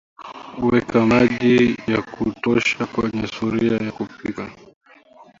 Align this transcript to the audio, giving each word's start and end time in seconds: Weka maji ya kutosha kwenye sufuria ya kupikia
Weka 0.69 0.99
maji 1.11 1.77
ya 1.87 2.01
kutosha 2.01 2.85
kwenye 2.85 3.27
sufuria 3.27 3.77
ya 3.77 3.91
kupikia 3.91 4.47